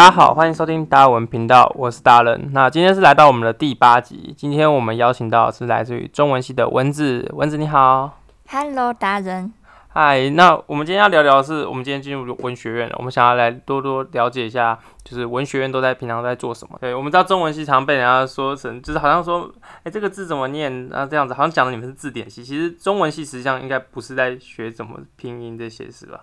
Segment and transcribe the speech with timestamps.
[0.00, 2.48] 大家好，欢迎收听达尔文频道，我是达人。
[2.54, 9.52] 那今天是来到我们的第八集，今天我们邀请到是来自于中文系的文子，文子你好，Hello，达人。
[9.88, 16.78] 嗨，那我们今天要聊聊的是，我们今天进入文学院了，我们想要来多多了解一下，就是文学院都在平常在做什么。
[16.80, 21.04] 对，我们知道中文系常被人家说成，就是好像说，哎、欸，这个字怎么念啊？
[21.04, 26.20] 这样子，好像讲的你们是字典系，其实中文系实际上应该不是在学怎么拼音这些，是吧？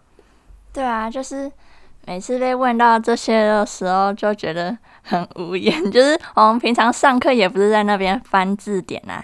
[0.73, 1.51] 对啊，就是
[2.07, 5.75] 每次被问到这些的时候，就觉得很无言。
[5.91, 9.21] 就是我们平常上课也不是在那边翻字典啊。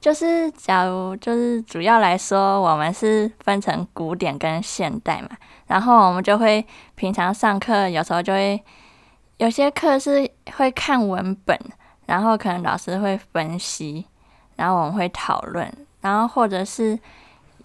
[0.00, 5.28] 就是，假如就是主要来说，我们是分成古典跟现代嘛。
[5.68, 6.66] 然后我们就会
[6.96, 8.60] 平常上课，有时候就会
[9.36, 11.56] 有些课是会看文本，
[12.06, 14.04] 然后可能老师会分析，
[14.56, 16.98] 然后我们会讨论，然后或者是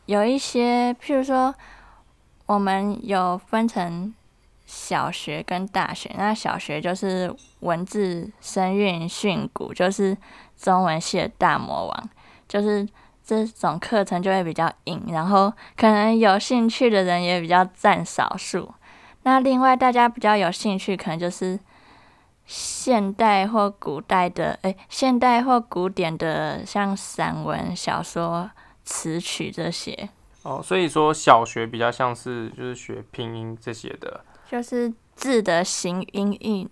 [0.06, 1.52] 有一些，譬如说
[2.45, 4.14] 我们有分成
[4.73, 6.09] 小学跟大学。
[6.17, 10.17] 那小学就是文字、声韵、训詁，就是
[10.58, 12.09] 中文系的大魔王。
[12.47, 12.88] 就是
[13.22, 18.73] 这种课程就会比较硬，然后可能有兴趣的人也比较占少数。
[19.23, 21.59] 那另外大家比较有兴趣，可能就是
[22.45, 28.49] 现代或古代的，诶，现代或古典的，像散文、小说、
[28.86, 30.09] 词曲这些。
[30.44, 36.70] 哦，所以说小学比较像是就是学拼音这些的，就是字的形音韵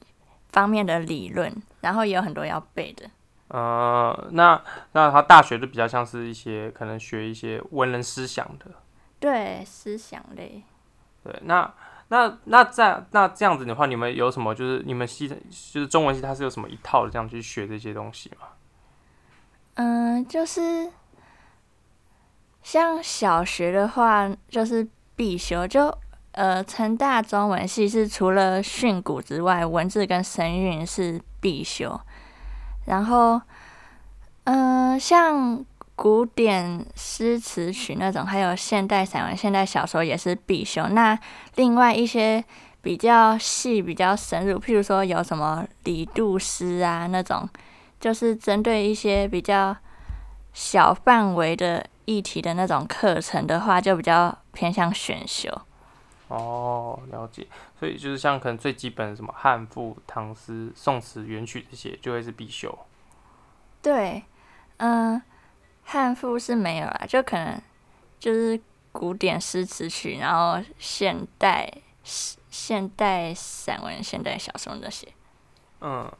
[0.50, 1.50] 方面的理论，
[1.80, 3.10] 然后也有很多要背的。
[3.48, 8.66] 呃，那那他大学就比较像是一些可能学一些文人思想的，
[9.18, 10.62] 对，思想类。
[11.24, 11.74] 对，那
[12.10, 18.48] 那那在那这样子的话，你们有什么就是你们系就是中文系，它是有什么一套的这样去学这些东西吗？
[19.76, 20.92] 嗯、呃，就是
[22.62, 24.86] 像小学的话，就是
[25.16, 25.98] 必修，就
[26.32, 32.00] 呃，成大中文系是除了训诂之外，文字跟声韵是必修。
[32.86, 33.42] 然后，
[34.46, 40.88] 嗯、呃，像古典诗词曲那种，还有现代散文、现代小说也是必修。
[40.88, 41.20] 那
[41.56, 42.44] 另外一些
[42.82, 47.50] 比较细、比较深入，譬如说有什么李杜诗啊那种，
[48.00, 49.76] 就是针对一些比较
[50.54, 55.50] 小范围的议题的那种课程的话，就比较偏向选修。
[56.30, 57.46] 哦，了解。
[57.80, 62.78] 所以就是像可能最基本的什么汉赋、唐诗、宋词、元曲这些，就会是必修。
[63.82, 64.24] 对，
[64.78, 65.20] 嗯，
[65.84, 67.60] 汉赋是没有啦，就可能
[68.20, 71.72] 就是古典诗词曲，然后现代
[72.04, 75.08] 现代散文、现代小说那些。
[75.82, 76.12] 嗯，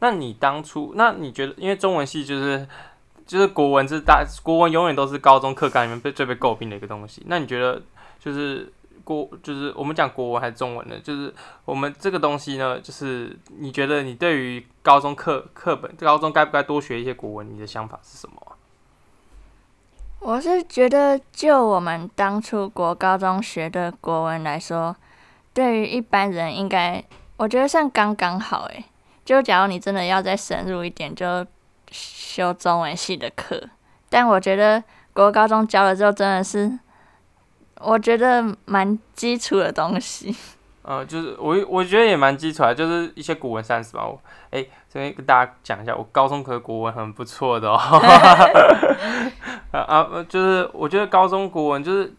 [0.00, 2.66] 那你当初，那你觉得，因为中文系就是
[3.24, 7.22] 就是国文是大国文，永远都是高中课纲里面被最被诟病的一个东西。
[7.26, 7.80] 那你觉得
[8.18, 8.72] 就是？
[9.04, 10.94] 国就是我们讲国文还是中文呢？
[11.02, 11.32] 就是
[11.64, 17.48] 我们这个东西呢，就是你觉得你对于高中课课本，高中该不该多学一些国文？
[17.54, 18.36] 你的想法是什么？
[20.20, 24.94] 我是觉得，就我们当初国高中学的国文来说，
[25.52, 27.04] 对于一般人应该，
[27.36, 28.62] 我觉得算刚刚好。
[28.66, 28.84] 诶，
[29.24, 31.44] 就假如你真的要再深入一点，就
[31.90, 33.60] 修中文系的课。
[34.08, 34.82] 但我觉得
[35.12, 36.78] 国高中教了之后，真的是。
[37.84, 40.34] 我觉得蛮基础的东西，
[40.82, 44.04] 呃，就是我我觉得也蛮基础的，就是一些古文三十吧。
[44.06, 44.20] 我
[44.50, 47.78] 哎，这边跟大家讲一下，我高中课国文很不错的哦。
[49.72, 52.12] 啊啊，就是我觉得高中国文就是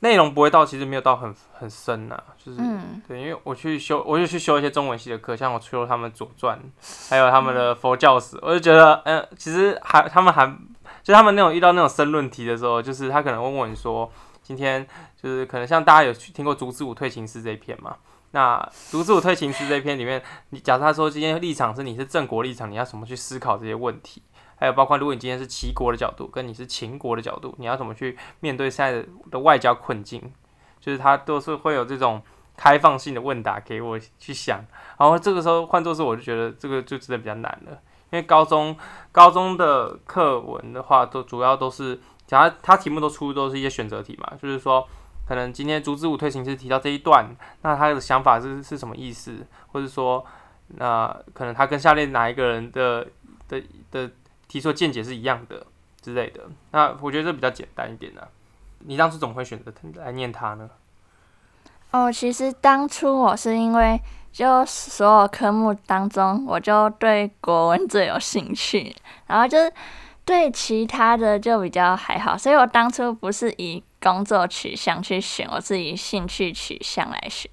[0.00, 2.34] 内容不会到，其实没有到很很深呐、啊。
[2.36, 6.58] 就是、嗯、对，因为我去修，我就去修一些中文系的课，像我修他们《左传》，
[7.10, 10.46] 还有他们的佛教史，我就觉得，嗯、呃，其实还他们还
[11.02, 14.10] 就他们那种遇到那种申论题的时候，就是他可能问问你说。
[14.42, 14.86] 今天
[15.20, 17.96] 就是可能像大家有去听过《烛之武退秦师》这一篇嘛？
[18.32, 18.58] 那
[18.90, 24.22] 《烛之武退秦师》这一篇里面，你假设他说今天立场是你是郑国立场，你要怎么去思考这些问题？
[24.56, 30.32] 还有包括如果你今天是齐国的角度，跟你是秦国的角度，你要怎么去面对现在的外交困境？
[30.80, 32.22] 就是他都是会有这种
[32.56, 34.64] 开放性的问答给我去想。
[34.98, 37.72] 然后这个时候换作是我就觉得这个就真的比较难了，
[38.10, 38.76] 因为高中
[39.10, 42.00] 高中的课文的话，都主要都是。
[42.30, 44.88] 假如他题目都出都是一些选择题嘛，就是说，
[45.26, 47.28] 可能今天烛之武退秦师提到这一段，
[47.62, 49.44] 那他的想法是是什么意思？
[49.72, 50.24] 或者说，
[50.68, 53.04] 那可能他跟下列哪一个人的
[53.48, 53.60] 的
[53.90, 54.08] 的
[54.46, 55.66] 提出的见解是一样的
[56.00, 56.44] 之类的。
[56.70, 58.28] 那我觉得这比较简单一点呢、啊。
[58.84, 60.70] 你当初怎么会选择来念它呢？
[61.90, 64.00] 哦，其实当初我是因为
[64.30, 68.94] 就所有科目当中，我就对国文最有兴趣，
[69.26, 69.72] 然后就是。
[70.30, 77.50] 对其他的就比较还好，所以我当初不是以工作取向去选，我是以兴趣取向来选。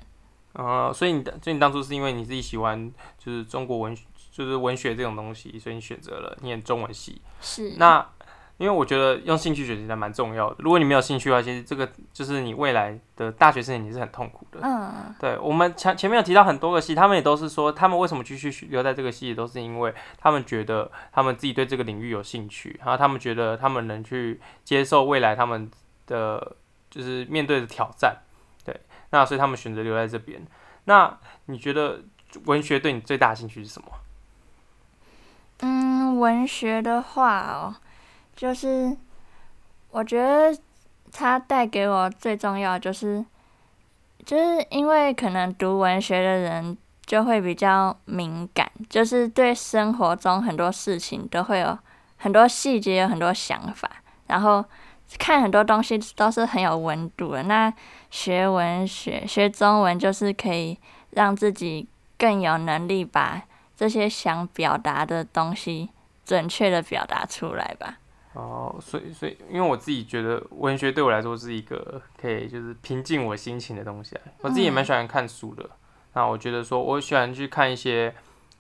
[0.53, 3.97] 呃，所以你，所以你当初是因为你自己喜欢就是中国文，
[4.31, 7.19] 就是文学这种东西，所以你选择了念中文系。
[7.41, 7.73] 是。
[7.77, 8.07] 那
[8.57, 10.55] 因为我觉得用兴趣学习还蛮重要的。
[10.59, 14.59] 如果你没有兴趣的话，其实这个就是你未来的大学生你是很痛苦的。
[14.63, 15.15] 嗯。
[15.19, 25.69] 对，我们前前面有提到很多个系，他们也都是说，他们为什么继续留在这个系，都是因为他们觉得他们自己对这个领域有兴趣，然后他们觉得他们能去接受未来他们
[26.07, 26.55] 的
[26.89, 28.17] 就是面对的挑战。
[28.65, 28.75] 对
[29.11, 30.41] 那所以他们选择留在这边。
[30.85, 32.01] 那你觉得
[32.45, 33.87] 文学对你最大的兴趣是什么？
[35.59, 37.75] 嗯，文学的话哦，
[38.37, 38.95] 就是
[39.91, 40.57] 我觉得
[41.11, 43.25] 它带给我最重要就是，
[44.25, 51.77] 就是因为可能读文学的人就会比较敏感，就是对生活中很多事情都会有
[52.15, 53.91] 很多细节，有很多想法，
[54.27, 54.63] 然后。
[55.17, 57.43] 看很多东西都是很有温度的。
[57.43, 57.73] 那
[58.11, 60.77] 学文学、学中文，就是可以
[61.11, 61.87] 让自己
[62.17, 63.41] 更有能力把
[63.77, 65.91] 这些想表达的东西
[66.25, 67.99] 准确的表达出来吧。
[68.37, 74.15] 哦，所以所以，因为我自己觉得文学对我来说是一个可以就是平静我心情的东西。
[74.41, 75.63] 我自己也蛮喜欢看书的。
[75.63, 75.69] 嗯。
[76.13, 78.13] 那我觉得说，我喜欢去看一些。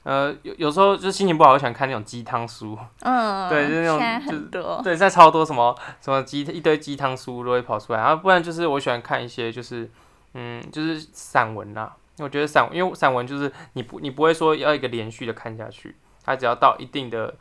[0.03, 2.77] 呃，有有时候就心情不好，我喜欢看那种鸡汤书。
[3.01, 4.81] 嗯， 对，就是那种，很多。
[4.81, 9.89] 对，现在超多什么什么鸡一堆鸡汤书都会跑出来，然后不然就是我喜欢看一些就是
[10.33, 11.93] 嗯就是散文啦。
[12.19, 15.93] 我觉得散，因为散文就是你不你不会说要一个连续的看下去，
[16.23, 17.35] 它只要到一定的，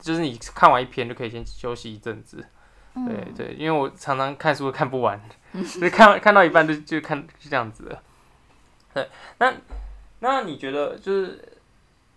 [0.00, 2.38] 就是你看完一篇就可以先休息一阵子。
[2.94, 5.20] 对、嗯、对，因为我常常看书看不完，
[5.80, 8.02] 就看看到一半就就看就这样子了。
[8.92, 9.08] 对，
[9.38, 9.52] 那
[10.18, 11.56] 那你觉得就是？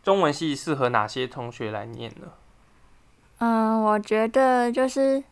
[0.03, 2.27] 中文系适合哪些同学来念呢？
[3.37, 5.23] 嗯，我觉得就是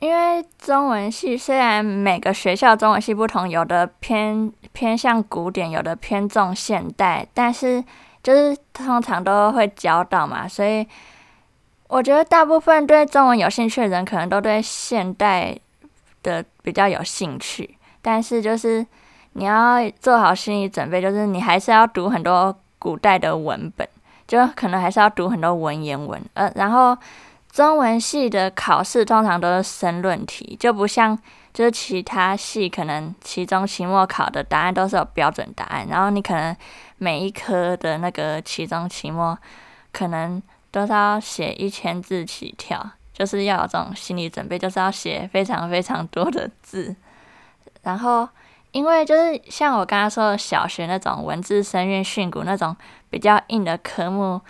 [0.00, 7.80] 因为中文系虽然每个学校中文系不同，有的偏偏向古典，有的偏重现代，但是
[8.20, 10.84] 就是通常都会教导嘛，所以
[11.92, 15.54] 我觉得大部分对中文有兴趣的人，可能都对现代
[16.22, 17.76] 的比较有兴趣。
[18.00, 18.86] 但是就是
[19.34, 22.56] 你要做好心理准备，就是你还是要读很多。
[22.82, 23.88] 古代的文本，
[24.26, 26.98] 就可能还是要读很多文言文，呃，然后
[27.48, 31.16] 中文系的考试通常都是申论题，就不像
[31.54, 36.56] 就是其他系可能期中、期末考的答案都是有标准答案，然后你可能
[36.98, 39.38] 每一科的那个期中、期末
[39.92, 46.96] 可能都是要写一千字起跳，就是要有这种心理准备，就是要写非常非常多的字，
[47.82, 48.28] 然后。
[48.72, 52.74] 因为就是像我刚刚说的，小学那种文字、声韵、训詁那种
[53.10, 54.40] 比较硬的科目，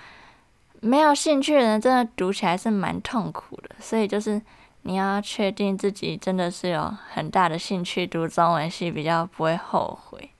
[0.79, 3.71] 没有兴趣的人真的读起来是蛮痛苦的。
[3.81, 4.41] 所以就是
[4.83, 10.31] 你要确定自己真的是有很大的兴趣读中文系，比较不会后悔。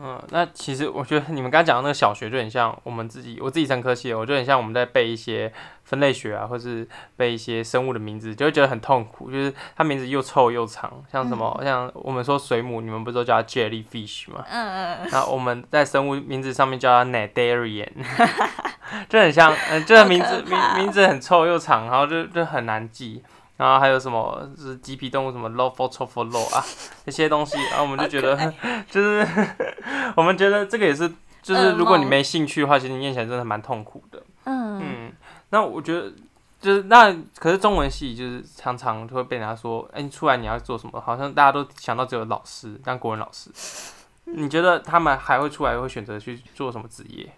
[0.00, 5.52] 嗯，那其实我觉得你们刚刚讲的那个小学就很像我们自己，我自己上科系，我就很像我们在背一些
[5.82, 6.86] 分类学啊，或是
[7.16, 14.44] 背一些生物的名字，就会觉得很痛苦，就是它名字又臭又长，像什么、嗯、像我们说水母，你们不是都叫它 jellyfish 吗？
[14.48, 14.68] 嗯
[15.02, 15.08] 嗯。
[15.10, 17.88] 然后我们在生物名字上面叫它 cnidarian，
[19.10, 23.24] 就很像，嗯，这个名字名名字很臭又长，然后就就很难记。
[23.58, 26.64] 然后还有什么就是鸡皮动物什么 low for t o for low 啊
[27.04, 28.54] 这些东西，然后我们就觉得
[28.88, 29.26] 就是
[30.14, 31.12] 我们觉得这个也是，
[31.42, 34.22] 就是如果你没兴趣的话，其实你念起来真的蛮痛苦的。
[34.44, 35.12] 嗯嗯，
[35.50, 36.12] 那我觉得
[36.60, 41.00] 就是那可是中文系就是常常会被人家说，哎，你出来你要做什么？
[41.00, 43.50] 好像大家都想到只有老师当国文老师。
[44.30, 47.28] 你觉得他们还会出来会选择去做什么职业？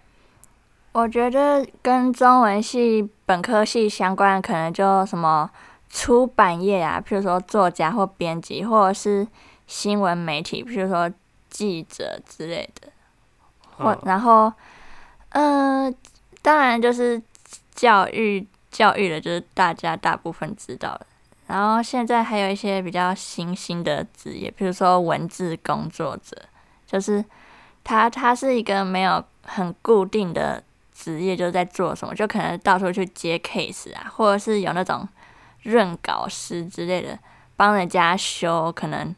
[0.91, 5.49] 我觉得跟中文系本科系相关可能就什么。
[5.91, 9.27] 出版业啊，譬如说作家或编辑，或者是
[9.67, 11.11] 新闻媒体，譬如说
[11.49, 12.87] 记者之类的。
[13.75, 14.51] 或然后，
[15.29, 15.93] 嗯、呃，
[16.41, 17.21] 当然就是
[17.75, 21.05] 教育教育的，就是大家大部分知道的。
[21.47, 26.37] 然后现在还有一些比较新兴的职业，譬如说文字工作者，
[26.85, 27.23] 就是
[27.83, 35.05] 他他是一个没有很固定的职业，就是在做什么，就可能到处去接 case 啊，或者是有那种。
[35.63, 37.17] 润稿师之类的，
[37.55, 39.15] 帮人家修可能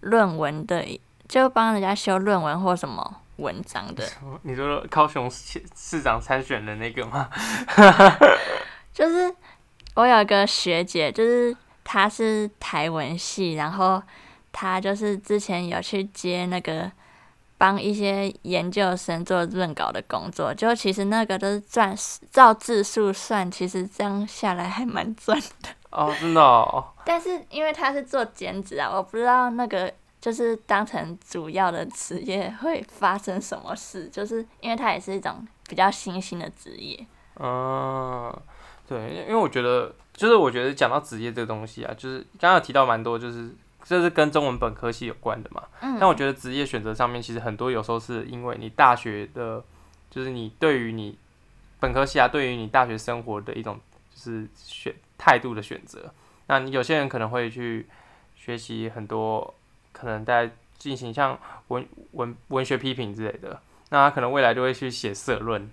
[0.00, 0.84] 论文的，
[1.28, 4.08] 就帮人家修论文或什么文章的。
[4.42, 7.28] 你说高雄市市长参选的那个吗？
[8.92, 9.34] 就是
[9.94, 14.02] 我有一个学姐，就是她是台文系，然后
[14.52, 16.90] 她就是之前有去接那个
[17.62, 21.96] 帮一些研究生做润稿的工作，就其实那个都是赚，
[22.28, 25.68] 照字数算，其实这样下来还蛮赚的。
[25.92, 26.84] 哦，真的哦。
[27.04, 37.06] 但是因为他是做兼职啊，我不知道那个就是当成主要的职业会发生什么事，就是因为它也是一种比较新兴的职业。
[37.38, 38.36] 嗯，
[38.88, 45.62] 对，因为我觉得，就是我觉得讲到职业这个东西啊，就是刚刚有提到蛮多，就是这是跟中文本科系有关的嘛。
[45.80, 45.96] 嗯。
[45.98, 49.62] 但我觉得职业选择上面，其实很多有时候是因为你大学的，
[50.10, 51.16] 就是你对于你
[51.80, 53.80] 本科系啊，对于你大学生活的一种
[54.14, 56.12] 就是选态度的选择。
[56.46, 57.86] 那你有些人可能会去
[58.36, 59.54] 学习很多。
[59.94, 63.60] 可能在进行像文文文学批评之类的，
[63.90, 65.70] 那他可能未来就会去写社论，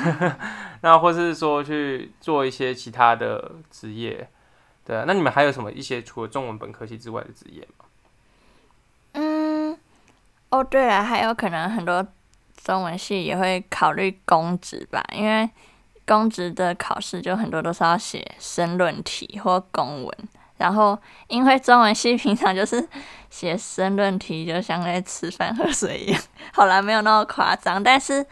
[0.80, 4.28] 那或是说去做一些其他的职业，
[4.86, 7.84] 对啊，那你们还有什么一些除了中文本科系之外的职业吗？
[9.12, 9.78] 嗯，
[10.50, 12.06] 哦对了，还有可能很多
[12.62, 15.48] 中文系也会考虑公职吧，因为
[16.06, 20.14] 公职的考试就很多都是要写申论题或公文。
[20.56, 22.88] 然后，因为中文系平常就是
[23.28, 26.20] 写申论题，就像在吃饭喝水一样。
[26.52, 28.24] 好啦，没有那么夸张，但是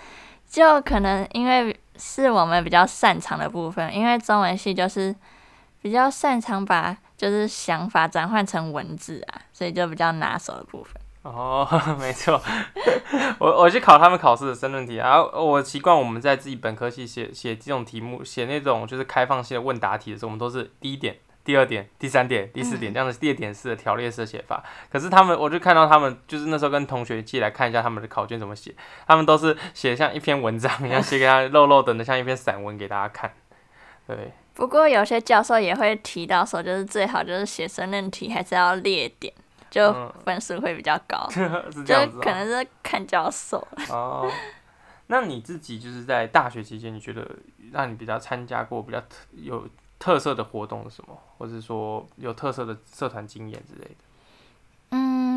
[0.48, 5.14] 就可能因为是我们比较擅长的部分，因为中文系就是
[5.82, 10.94] 比较擅长把就是想法转换成文字啊，所以就比较拿手的部分。
[11.22, 11.68] 哦，
[12.00, 12.40] 没错，
[13.38, 21.16] 我我去考他们考试的申论题，然后我习惯我们在自己本科系写写这种题目，写那种就是开放性的问答题的时候，我们都是第一点。
[21.44, 24.62] 第二点、第三点、第四点，这样的列点式的条列式的写法。
[24.88, 28.72] 可是他们，我就看到他们，就是那时候跟同学借来看一下他们的考卷怎么写，
[29.08, 33.32] 他们都是写像一篇文章一样，写给他 肉肉等的像一篇散文给大家看。
[34.06, 34.32] 对。
[34.54, 39.32] 不过有些教授也会提到说，就是最好就是写申论题还是要列点，
[39.70, 39.92] 就
[40.24, 41.26] 分数会比较高。
[41.36, 42.20] 嗯、是这样子、哦。
[42.20, 43.66] 就可能是看教授。
[43.88, 44.30] 哦。
[45.08, 47.28] 那你自己就是在大学期间，你觉得
[47.72, 49.68] 让你比较参加过比较有
[49.98, 51.18] 特色的活动是什么？
[51.36, 53.96] 或者说有特色的社团经验之类的？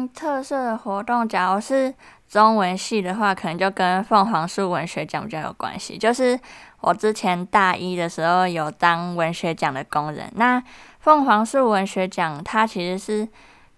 [0.10, 1.94] 特色的活动，假如是
[2.28, 5.98] 中文系的话，可能就跟凤凰树文学奖比较有关系。
[5.98, 6.40] 就是
[6.82, 10.32] 我之前大一的时候有当文学奖的工人。
[10.36, 10.62] 那
[11.00, 13.28] 凤凰树文学奖它其实是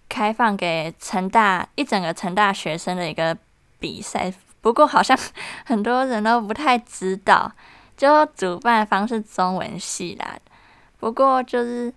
[0.09, 3.37] 开放给成大一整个成大学生的一个
[3.79, 5.17] 比赛，不过好像
[5.65, 7.51] 很多人都不太知道，
[7.95, 10.37] 就主办方是中文系啦。
[10.99, 11.93] 不过就是，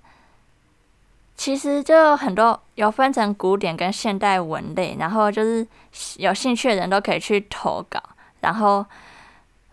[1.40, 5.66] 其实就很多有分成古典跟现代文类，然后就是
[6.18, 7.98] 有兴趣的人都可以去投稿。
[8.40, 8.84] 然后，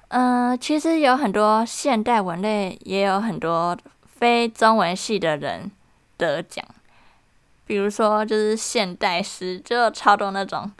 [0.07, 5.69] 嗯、其实有很多现代文类，也有很多非中文系的人
[6.15, 6.63] 得奖。
[7.65, 10.71] 比如说，就是现代诗，就超多那种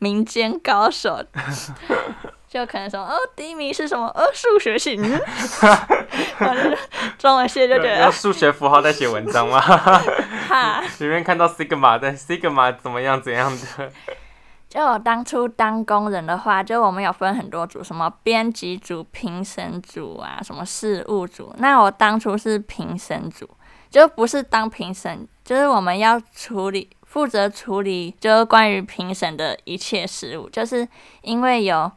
[0.00, 1.24] 民间高手。
[2.56, 4.06] 就可能说哦，第一名是什么？
[4.06, 4.96] 哦，数学系。
[4.96, 6.76] 嗯，
[7.18, 9.60] 中文系就觉得要数学符号在写文章吗？
[9.60, 13.92] 哈，随便看到 sigma 的 sigma 怎么样怎样的？
[14.70, 21.54] 就我当初当工人的话，就我们有分很多组，什么编辑组、评审组啊，什么事务组。
[21.58, 23.48] 那我当初是评审组，
[23.90, 30.88] 就不是当评审，就是我们要处理负责处理，就是关于评审的一切事务，就是
[31.20, 31.90] 因为有。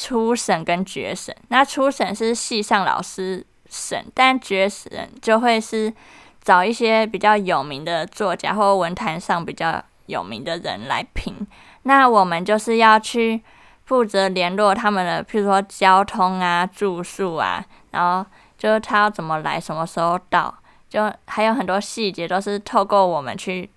[0.00, 5.92] 初审跟决审，那初审是系上老师审，但决审就会是
[6.40, 11.34] 找一些比较有名的作家或文坛上比较有名的人来评。
[11.82, 13.42] 那我们就是要去
[13.86, 18.24] 负责联络他们的，譬如说交通啊、住宿啊，然后
[18.56, 20.54] 就是他要怎么来、什么时候到，
[20.88, 23.68] 就还有很多细节都是透过我们去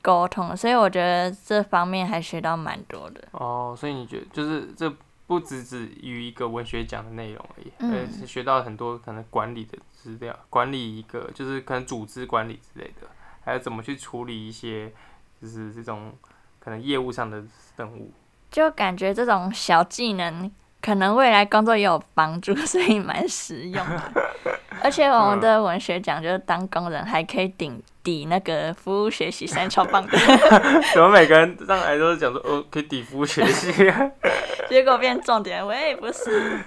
[0.00, 0.56] 沟通。
[0.56, 3.20] 所以我觉得这方面还学到蛮多的。
[3.32, 4.90] 哦，所以你觉得就是这？
[5.28, 13.06] 不只止于一个文学奖的内容而已，而是、嗯、学到很多可能管理的资料，管理一个就是可能组织管理之类的，
[13.44, 14.90] 还有怎么去处理一些
[15.38, 16.16] 就是这种
[16.58, 17.44] 可能业务上的
[17.76, 18.10] 任务，
[18.50, 24.12] 就感觉这种小技能可能未来工作也有帮助，所以蛮实用的。
[24.80, 30.16] 而且我们的文学奖就是当工人还可以顶抵那个服务学习，三超棒的。
[30.94, 33.72] 怎么每个人上来都是讲说哦，可以抵服务学习？
[34.70, 36.60] 结果变重点，我也不是。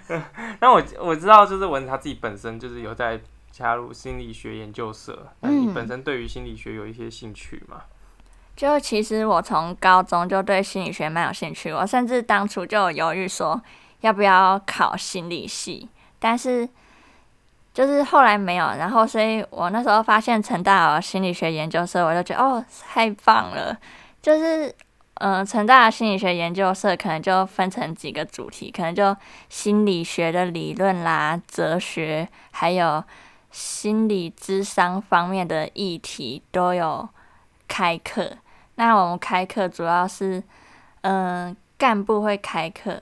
[0.59, 3.17] 那我我知道，就是文他自己本身就是有在
[3.49, 5.27] 加入心理学研究社。
[5.39, 7.77] 那你本身对于心理学有一些兴趣吗？
[7.79, 7.87] 嗯、
[8.57, 13.61] 就其实我从高中就对心理学蛮有兴趣，我甚至当初就有犹豫说
[14.01, 15.89] 要不要考心理系，
[16.19, 16.69] 但是。
[17.73, 23.73] 就是后来没有，然后所以我那时候发现成大有心理学研究社，我就觉得哦，太棒了。
[24.21, 24.67] 就是
[25.13, 29.15] 嗯、呃，成大的心理学研究社可能就分成几个主题，可能就
[29.47, 33.01] 心理学的理论啦、哲学，还有
[33.51, 37.07] 心理智商方面的议题都有
[37.69, 38.33] 开课。
[38.75, 40.43] 那我们开课主要是，
[41.03, 43.01] 嗯、干部会开课，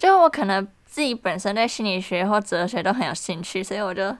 [0.00, 4.16] 就我可能自己本身对心理学或哲学都很有兴趣，所以我就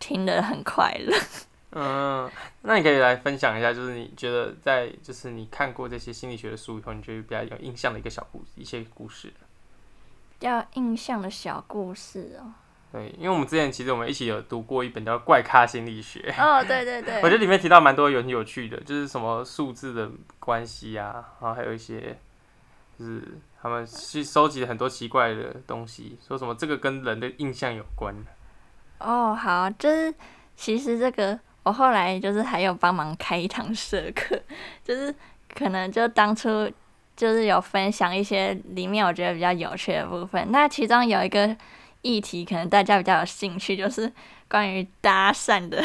[0.00, 1.16] 听得很快乐。
[1.70, 2.28] 嗯，
[2.62, 9.32] 那你可以来分享一下，就是你觉得在就是你看过这些心理学的书以后，你觉得比较有印象的一个小故事，一些故事。
[10.36, 12.50] 比较印象的小故事哦。
[12.90, 16.34] 对，因为我们之前其实我们一起有读过一本叫《怪咖心理学》。
[16.44, 17.18] 哦，对对对。
[17.22, 20.10] 我觉得里面提到蛮多有很有趣的，就是什么数字的
[20.40, 22.18] 关系啊，然后还有一些
[23.00, 23.22] 就是
[23.62, 28.14] 他们去收集了很多奇怪的东西，说什么这个跟人的印象有关。
[28.98, 30.14] 哦，好，就是
[30.54, 31.40] 其实这个。
[31.62, 34.34] 我后来就是还有帮忙开一堂社课，
[34.82, 35.14] 就是
[35.54, 36.48] 可能就当初
[37.14, 40.50] 就是有分享一些里面我觉得比较有趣的部分。
[40.50, 41.54] 那其中有一个
[42.00, 44.10] 议题，可能大家比较有兴趣，就是
[44.48, 45.84] 关于搭讪的，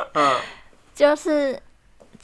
[0.94, 1.58] 就是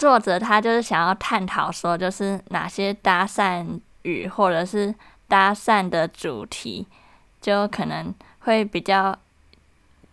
[0.00, 4.94] 作者他就是想要探讨说，就是哪些搭讪语或者是
[5.28, 6.86] 搭讪的主题，
[7.40, 9.16] 就可能会比较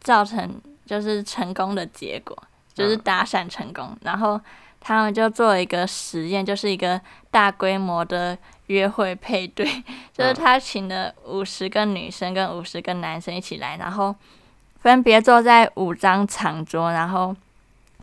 [0.01, 0.62] 造成。
[0.86, 2.34] 就是成功的结果，
[2.74, 3.89] 就是搭讪成功。
[3.91, 4.39] 嗯、然后
[4.79, 9.65] 他们就做了一个实验，就是一个大规模的约会配对，
[10.15, 14.15] 就是他请了五十个女生跟五十个男生一起来，然后
[14.79, 17.36] 分别坐在五张长桌，然后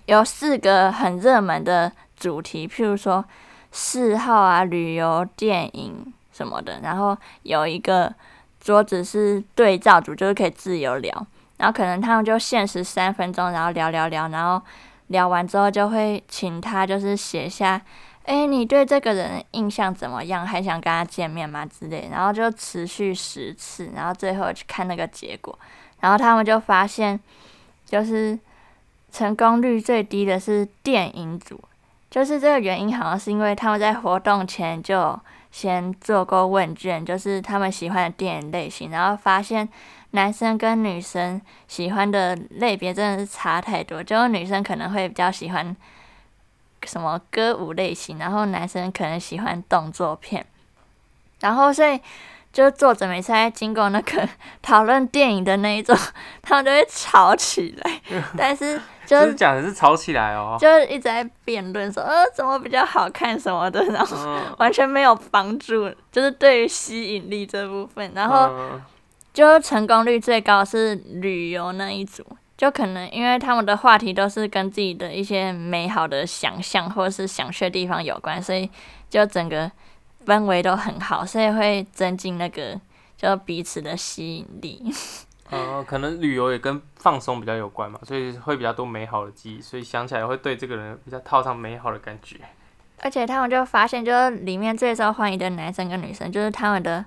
[0.07, 3.25] 有四个很热门的主题，譬如说
[3.73, 6.81] 嗜好啊、旅游、电影什么的。
[6.83, 8.15] 然后有一个
[8.61, 11.27] 桌子是对照组，就是可以自由聊。
[11.57, 14.61] 然后可能他们就限时三分钟，然后聊聊聊，然后
[15.07, 17.81] 聊完之后就会请他就是写下，
[18.25, 20.47] 哎，你对这个人印象怎么样？
[20.47, 21.65] 还想跟他见面吗？
[21.65, 22.09] 之类。
[22.11, 25.57] 然后就持续十次，然后最后去看那个结果，
[26.01, 27.19] 然后他们就发现，
[27.87, 28.39] 就是
[29.15, 31.61] 成功率最低的是电影组，
[32.11, 35.19] 就是这个原因好像是因为他们在活动前就
[35.53, 39.69] 先做过问卷，就是他们喜欢的电影类型，然后发现。
[40.11, 45.77] 男生跟女生喜欢的类别真的是差太多，就女生可能会比较喜欢
[46.85, 50.47] 什么歌舞类型，然后男生可能喜欢动作片，
[51.41, 52.01] 然后所以
[52.53, 54.29] 就作者每次在经过那个
[54.63, 55.99] 讨论电影的那一种，
[56.41, 58.01] 他们就会吵起来，
[58.39, 64.17] 但是就是讲的是吵起来哦，就是一直在辩论说呃怎么比较好看什么的，然后
[64.59, 68.51] 完全没有帮助，就是对于吸引力这部分，然后。
[69.35, 72.25] 就成功率最高是旅游那一组，
[72.57, 78.71] 就可能因为他们的话题都是跟自己的一些美好的想象或者是想去的地方有关，所以
[79.11, 79.69] 就整个
[80.25, 82.81] 氛围都很好，所以会增进那个
[83.17, 84.85] 就彼此的吸引力。
[85.55, 92.37] 呃，可能旅游也跟放松比较有关嘛，所以会比较多美好的记忆，所以想起来会对这个人比较套上美好的感觉。
[93.01, 97.05] 而且他们就发现，就是里面最受欢迎的男生跟女生，就是他们的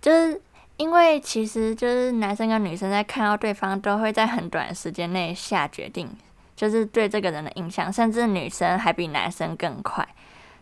[0.00, 0.40] 就是。
[0.78, 6.06] 因为其实就是男生跟女生在看到对方都会在很短时间内下决定，
[6.54, 10.06] 就是对这个人的印象，甚至女生还比男生更快，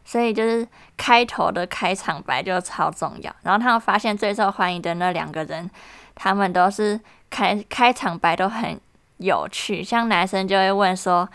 [0.04, 0.64] 所以就是
[0.96, 3.36] 开头的开场白就超重要。
[3.42, 5.68] 然后他们发现最受欢迎的那两个人，
[6.14, 7.00] 他们都是
[7.30, 8.80] 开开场白都很
[9.18, 11.28] 有趣，像男生就会问说：“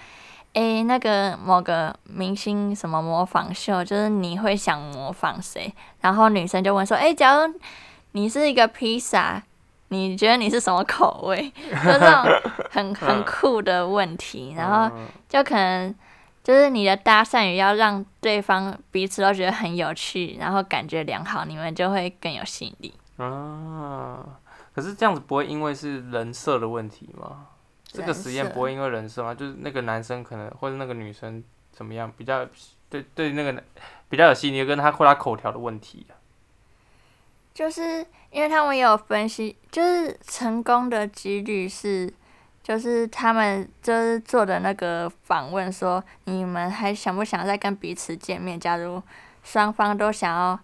[0.53, 7.53] 诶，那个某个明星什么模仿秀，就是你会想模仿谁？”然后女生就问说：“诶，假如……”
[8.13, 9.39] 你是一个披萨，
[9.89, 11.47] 你觉得你是什么口味？
[11.85, 12.25] 就这种
[12.71, 14.89] 很很酷的问题，然后
[15.29, 15.93] 就可能
[16.43, 22.91] 就是你的搭讪语要让对方彼此都觉得很有趣，然后感觉良好，你们就会更有吸引力。
[23.17, 24.25] 啊，
[24.79, 27.47] 可是这样子不会因为是人设的问题吗？
[27.83, 29.33] 这个实验不会因为人设吗？
[29.33, 32.47] 就是那个男生可能或者那个女生怎么样比较
[32.89, 33.61] 对对那个
[34.07, 36.05] 比较有吸引力，跟他或他口条的问题。
[37.53, 42.13] 就是因为他们也有分析，就是成功的几率是，
[42.63, 48.57] 就是他们就是做的那个访问说，你们还想不想再跟彼此见面？
[48.57, 49.03] 假如
[49.43, 50.57] 双方都想要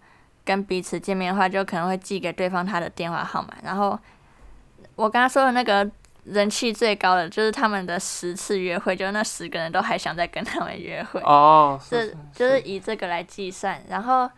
[0.45, 3.49] 跟彼此见面的话，就可能会寄给对方他的电话号码。
[3.63, 3.99] 然后
[4.95, 5.85] 我刚刚说的那个
[6.23, 11.19] 人气最高的，就是他们的十次约会，就那十个人都还想再跟他们约会。
[11.21, 14.29] 哦，是，就是以这个来计算，然后。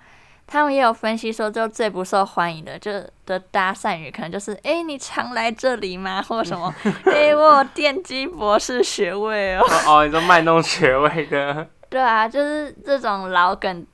[0.50, 2.90] 他们也有分析说，就最不受欢迎的，就
[3.26, 6.22] 的搭讪语可能就是，哎、欸，你常来这里吗？
[6.22, 9.66] 或什么， 哎、欸，我有电机博士学位哦。
[9.86, 11.68] 哦，你说卖弄学位的。
[11.92, 13.86] 对啊，就是这种老梗，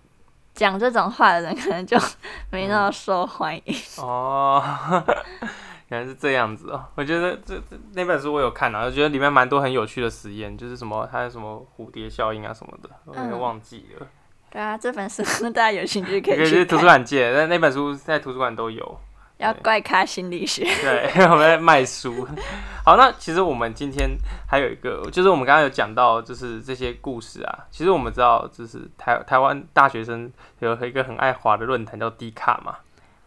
[0.53, 1.97] 讲这种话的人可能就
[2.51, 3.63] 没那么受欢迎。
[3.99, 5.03] 嗯、哦，
[5.89, 6.85] 原来是这样子哦。
[6.95, 14.07] 我觉得这这那本书我有看啊，我觉得里面蛮多很有趣的实验，就是什么还有什么蝴蝶效应啊什么的，我有点忘记了。
[14.51, 16.37] 对啊，这本书大家有兴趣可以去。
[16.37, 18.99] 可以去图书馆借，但那本书在图书馆都有。
[19.43, 20.63] 要怪咖心理学。
[20.63, 22.27] 对， 我们在卖书。
[22.85, 24.09] 好，那其实我们今天
[24.47, 27.65] 还有一个，就是我们刚刚有讲到，就是这些故事啊。
[27.69, 32.77] 其实我们知道，就是台台湾大学生有一个很爱滑的论坛叫 D 卡嘛。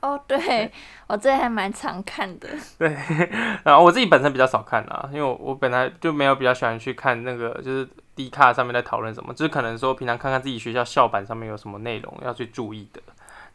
[0.00, 0.72] 哦，对，对
[1.06, 2.48] 我这还蛮常看的。
[2.78, 2.94] 对，
[3.64, 13.00] 然后我自己本身比较少看啊，因为我我本来就没有比较喜欢去看那个，就是 D 卡上面在讨论什么，就是可能说平常看看自己学校校版上面有什么内容要去注意的。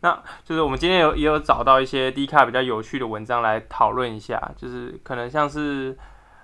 [0.01, 5.95] 那就是我们今天有也有找到一些 D 卡比较有趣的文章来讨论一下，就是可能像是，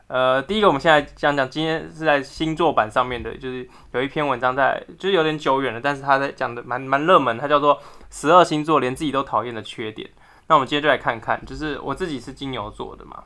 [0.08, 10.10] 呃，第一个我们现在讲讲，今天是在星座版上面的，就是有一篇文章在，就是有点久远了，但是他在讲的蛮蛮热门，它叫做十二星座连自己都讨厌的缺点。
[10.48, 13.24] 那我们今天就来看看，就是我自己是金牛座的嘛，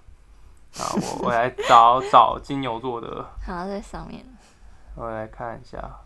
[0.80, 4.26] 啊，我我来找 找金牛座的，好在上面，
[4.96, 6.01] 我来看一下。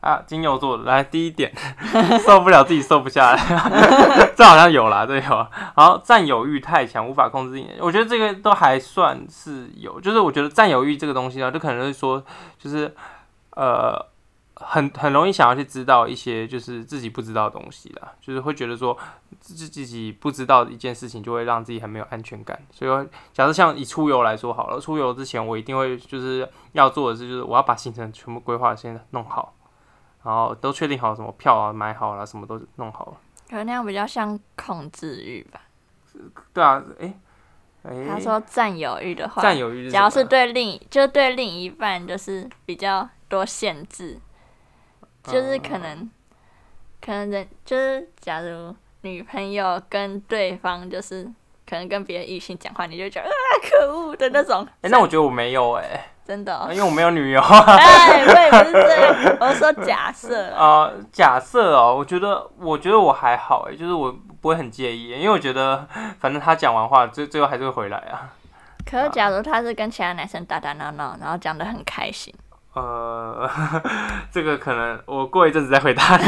[0.00, 1.52] 啊，金牛座来第一点，
[2.24, 3.36] 受不了自己瘦不下来，
[4.36, 5.46] 这好像有啦，这有。
[5.76, 7.64] 然后占有欲太强，无法控制。
[7.80, 12.24] 我觉得这个都还算是有，就是我觉得占有欲这个东西呢，就可能会说，
[12.58, 12.94] 就是
[13.56, 14.06] 呃，
[14.54, 18.96] 很很容易想要去知道一些就是自己不知道的东西啦，就是会觉得说
[19.40, 22.56] 自自己不知道的一件事情，就会让自己很没有安全感。
[22.70, 29.54] 所以，假设像以出游来说好了，出游之前我一定会就是要做的是，就是我要把行程全部规划先弄好。
[30.24, 33.16] 然后都确定好什么票啊，买好了，什么都弄好了。
[33.48, 35.60] 可能那样比较像控制欲吧。
[36.52, 37.14] 对啊，诶，
[37.84, 44.18] 诶，他说占有欲的话，占有欲，假如是对另，就对另一半就是比较多限制，
[45.22, 46.10] 就是可能，嗯、
[47.00, 51.24] 可能人就是假如女朋友跟对方就是
[51.66, 54.66] 可能跟别的异性讲话，你就觉得啊可恶的那种。
[54.82, 56.00] 诶，那我觉得我没有诶。
[56.28, 57.40] 真的、哦，因为我没有女友。
[57.40, 60.52] 哎，我也不是这样，我是说假设。
[60.54, 65.88] 啊、呃，假设哦，我觉得，我觉得我还好哎，就是我不会很介意，因为我觉得，
[66.20, 68.28] 反正他讲完话，最最后还是会回来啊。
[68.84, 72.34] 可是，假如他是跟其他男生打打闹闹，然后讲得很开心。
[72.74, 73.48] 呃，
[74.30, 76.24] 这个可能我过一阵子再回答你。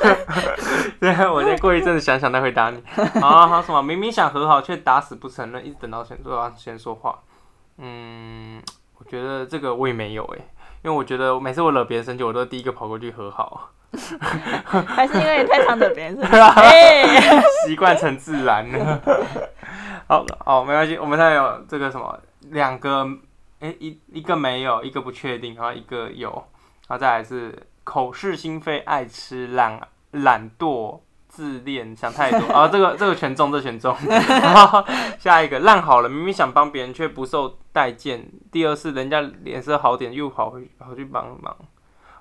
[0.98, 2.82] 对，我先过一阵子想想再回答你。
[3.20, 3.82] 啊，好什么？
[3.82, 7.18] 明明想和好，却打死不承认，一直等到先说先说话。
[7.84, 8.62] 嗯，
[8.96, 10.38] 我觉得这个我也没有诶，
[10.84, 13.70] 因为我觉得每次我惹别人生气，我都第一个跑过去和好。
[14.86, 16.30] 还是因为你太常惹别人生气
[17.66, 19.00] 习惯成自然了。
[20.06, 20.96] 好，好，没关系。
[20.96, 22.18] 我们现在有这个什么
[22.50, 23.04] 两个，
[23.58, 26.30] 诶，一一个没有，一个不确定，然后一个有，
[26.88, 29.80] 然后再来是口是心非，爱吃懒
[30.12, 31.00] 懒惰。
[31.32, 33.96] 自恋想太多 啊，这个这个全中，这全中。
[34.04, 34.84] 然后
[35.18, 38.30] 下一个烂好了，明明想帮别人却不受待见。
[38.50, 41.56] 第二是人家脸色好点又跑回跑去帮忙。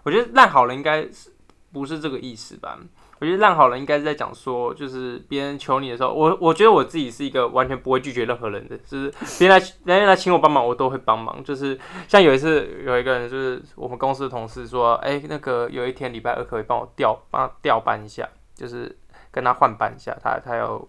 [0.04, 1.36] 我觉得烂好了应该是
[1.74, 2.80] 不是这个意思吧？
[3.20, 11.44] 我觉得烂好了应该是在讲说，就是别人求你的时候，我我觉得我自己是一个完全不会拒绝任何人的，就是别人来人家来请我帮忙，我都会帮忙。
[11.44, 18.28] 就是像有一次有一个人，就是我们公司的同事说，哎、那个有一天礼拜二可以帮我调帮他调班一下，
[18.62, 18.96] 就是。
[19.34, 20.86] 跟他换班一下，他他有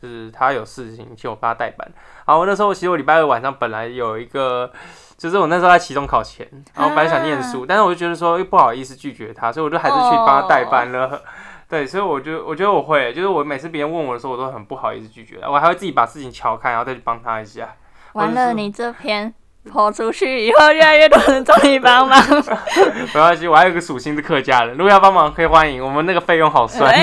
[0.00, 1.90] 就是他有事情，请我帮他代班。
[2.24, 4.70] 然后我那时候其实我礼拜二晚上本来有一个，
[5.16, 11.08] 就是我那时候在期中考前，然后本来想念书，啊、但是我就觉得说又不好意思拒绝他，所以我就还是去帮他代班了。
[11.08, 11.20] 哦、
[11.68, 17.74] 对，所以我就我觉得我会，就是我每次别人问我的时候，我都很不好意思拒绝，我还会自己把事情乔开，然后再去帮他一下。
[18.12, 19.34] 完了，你这篇。
[19.68, 22.18] 跑出去以后，越来越多人找你帮忙。
[23.12, 25.84] 没关系，我还有个属性是客家人，如果要帮忙可以欢迎。
[25.84, 26.94] 我们那个费用好算。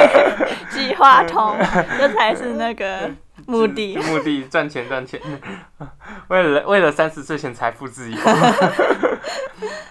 [0.68, 1.56] 计划通，
[1.98, 3.10] 这才是那个
[3.46, 3.96] 目的。
[3.98, 5.20] 目的赚钱赚钱，
[6.28, 8.18] 为了为了三十岁前财富自由。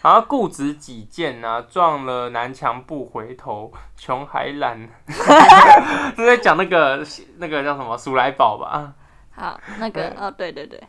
[0.01, 4.89] 然后固执己见啊，撞了南墙不回头，穷还懒。
[5.07, 7.05] 是在讲那个
[7.37, 8.93] 那个叫什么鼠来宝吧？
[9.35, 10.81] 好，那个哦，对对对。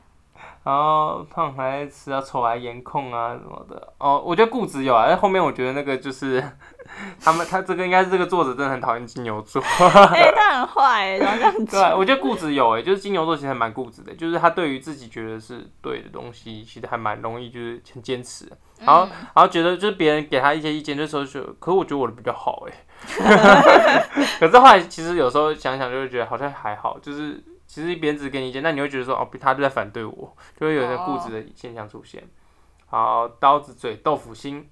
[0.64, 6.40] 然后胖还爱吃啊，丑还颜控啊什么的哦，我觉得固执有啊，但后面我觉得那个就是
[7.20, 9.60] 他们，他这个应该是这个作者真的很讨厌金牛座，
[10.14, 11.76] 哎、欸，他很坏，然后这样子。
[11.76, 18.48] 对，我觉得固执有哎，就是金牛座其实还蛮固执的，就是他对于自己觉得是对的东西，其实还蛮容易就是很坚持，
[18.78, 22.72] 然后、嗯、然后觉得就是别人给他一些意见的时候就，可是我觉得我的比较好哎，
[24.38, 27.42] 可是后来其实有时候想想就会觉得好像还好，就是。
[27.72, 32.22] 其实别人只给你意见，那你会觉得说哦，他就在反对我，就会有点固执的现象出现。
[32.84, 34.68] 好，刀子嘴豆腐心，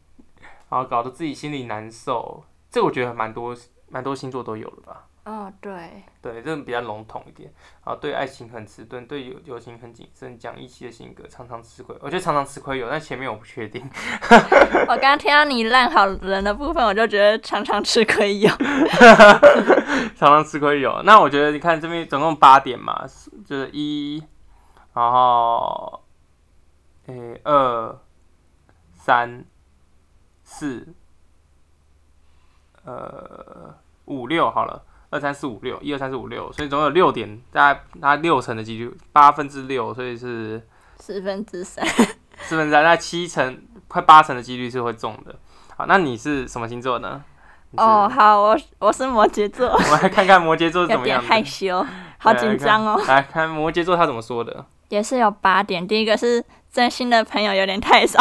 [0.69, 2.45] 然后搞得自己心里难受。
[2.69, 3.57] 这我觉得蛮多
[3.89, 5.07] 蛮多星座都有了吧？
[5.25, 7.53] 哦，对，对，这种比较笼统一点。
[7.85, 11.95] 然后对爱情很迟钝，对友友情很谨慎，讲义气的性格，常常吃亏。
[12.01, 13.89] 我觉得常常吃亏有，但前面我不确定。
[14.89, 18.51] 我刚刚听到你烂好人的部分，我就觉得常常吃亏有。
[20.17, 23.07] 常常吃亏有，那我觉得你看这边总共八点嘛，
[23.47, 24.25] 就是一，
[24.95, 26.03] 然后，
[27.07, 27.99] 诶，二，
[28.95, 29.45] 三，
[30.45, 30.89] 四，
[32.85, 33.75] 呃，
[34.07, 34.83] 五六好了。
[35.11, 40.65] 二三四五六，一二三四五六，所以总有六点，大概大概六成的几率，八分之六，所以是
[41.01, 41.85] 四分之三，
[42.39, 45.35] 四分之三，那七成，快八成的几率是会中的。
[45.77, 47.23] 好，那你是什么星座呢？
[47.77, 49.69] 哦，好，我我是摩羯座。
[49.75, 51.25] 我们来看看摩羯座是怎么样的。
[51.25, 51.85] 有点害羞，
[52.19, 53.01] 好紧张哦。
[53.09, 54.65] 来看摩羯座他怎么说的。
[54.91, 58.21] 也是有八点，第一个是真心的朋友有点太少，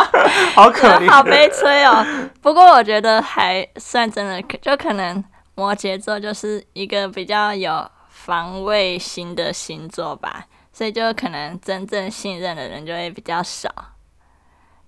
[0.54, 2.04] 好可怜，好悲催哦。
[2.40, 5.22] 不过我觉得还算真的，就可能。
[5.60, 13.70] 摩羯座就是一个比较有防卫心的星座吧，所以就可能真正信任的人就会比较少。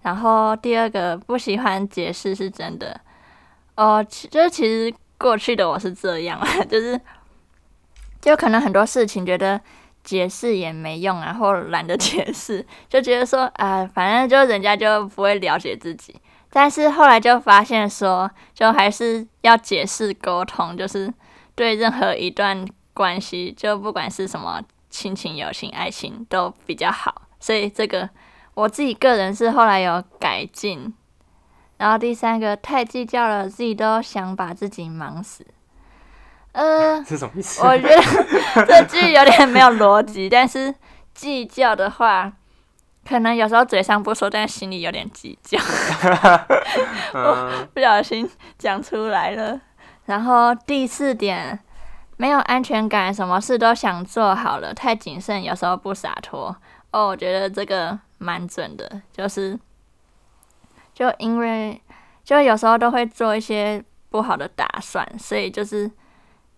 [0.00, 2.98] 然后第二个不喜欢解释是真的，
[3.76, 6.98] 哦，就是其实过去的我是这样啊， 就是
[8.18, 9.60] 就可能很多事情觉得
[10.02, 16.16] 解释也没用啊，或懒得解释，就觉得说啊，反正就人家就不会了解自己。
[16.54, 21.10] 但是后来就发现说，就还是要解释沟通，就是
[21.54, 22.62] 对任何一段
[22.92, 24.60] 关系，就不管是什么
[24.90, 27.22] 亲情、友情、爱情都比较好。
[27.40, 28.06] 所以这个
[28.52, 30.92] 我自己个人是后来有改进。
[31.78, 35.46] 然后第三个太计较了，自己都想把自己忙死。
[36.52, 37.62] 呃，是什么意思？
[37.66, 40.74] 我觉得这句有点没有逻辑，但是
[41.14, 42.30] 计较的话。
[43.04, 45.58] 可能有时候嘴上不说，但心里有点计较，
[47.14, 49.60] 我 不小心讲出来了。
[50.06, 51.58] 然后第四点，
[52.16, 56.56] 没有安全感，什么事都想做好了，太谨慎，有时候不洒脱。
[56.92, 59.58] 哦，我觉得这个蛮准的，就是
[60.94, 61.80] 就因为
[62.22, 65.90] 就有时候都会做一些不好的打算，所以就是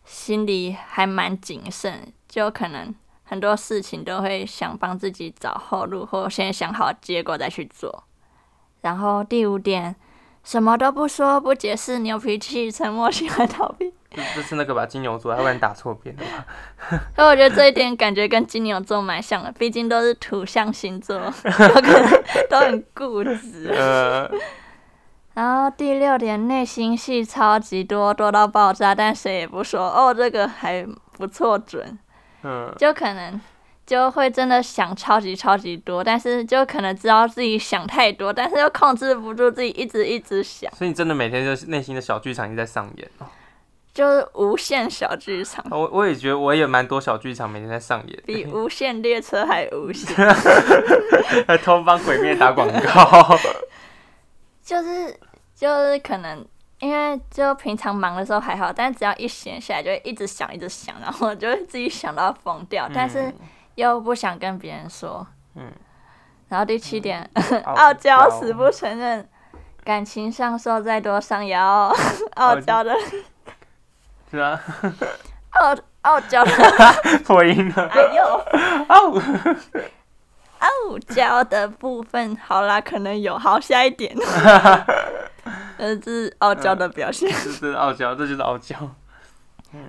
[0.05, 2.95] 心里还蛮谨慎，就可能。
[3.25, 8.05] 很多事情都会想帮自己找后路，或先想好结果再去做。
[8.83, 9.97] 然后第五点，
[10.43, 13.93] 什么都不说不解释，牛脾气，沉默，喜欢逃避。
[14.35, 16.47] 这是那个吧金牛座，他会打错边的吧？
[17.17, 23.73] 所以我觉得这一点感觉跟金牛座蛮像的，毕竟都是土象星座， 都可能都很固执。
[23.75, 24.31] 呃。
[25.33, 29.81] 然后第六点，内心戏超级多，多到爆炸，但谁也不说。
[29.91, 30.87] 哦，这个还
[31.19, 31.99] 不错，准。
[32.79, 33.41] 就可能
[33.87, 40.71] 就会真的想超级超级多，但是就可能知道自己想太多，但是又控制不住自己一直一直想。
[40.75, 43.31] 所以你真的每天就是内心的小剧场一直在上演了，
[43.93, 45.65] 就是无限小剧场。
[45.71, 50.17] 我我也觉得我也蛮多小剧场每天在上演，比无限列车还无限。
[51.47, 53.39] 还偷帮鬼灭打广告。
[54.65, 55.15] 就是
[55.55, 56.45] 就是可能。
[56.85, 63.33] 因为就平常忙的时候还好，但只要一闲下来，就会一直想，一直想，然后就会自己想到疯掉，但是
[63.77, 65.27] 又不想跟别人说。
[65.55, 65.73] 嗯。
[66.51, 69.27] 然后第七点，嗯、 傲娇死不承认，
[69.83, 71.91] 感情上受再多伤也要
[72.37, 72.95] 傲娇的。
[74.31, 74.61] 是啊。
[75.53, 76.53] 傲傲娇的。
[77.25, 77.89] 破音了。
[77.89, 78.23] 哎呦。
[78.89, 79.11] 傲。
[80.59, 83.39] 傲娇的部分，好啦，可能有。
[83.39, 84.15] 好，下一点。
[85.79, 87.29] 呃，这是傲娇的表现。
[87.31, 88.77] 这是傲娇，这就是傲娇。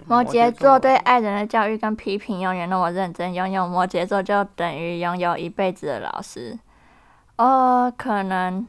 [0.08, 6.58] 摩羯座对爱人的教育跟批评永远那么认真，拥有摩羯座就等于拥有一辈子的老师。
[7.38, 8.66] 哦，可能